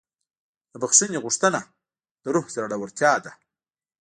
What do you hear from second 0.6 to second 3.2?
د بښنې غوښتنه د روح زړورتیا